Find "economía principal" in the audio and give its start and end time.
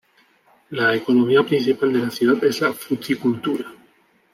0.95-1.93